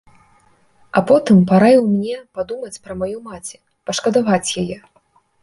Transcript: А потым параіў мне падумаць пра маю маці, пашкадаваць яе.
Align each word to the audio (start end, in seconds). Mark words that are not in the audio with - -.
А 0.99 1.03
потым 1.11 1.43
параіў 1.51 1.85
мне 1.89 2.15
падумаць 2.39 2.81
пра 2.87 2.93
маю 3.03 3.17
маці, 3.29 3.61
пашкадаваць 3.93 4.49
яе. 4.65 4.77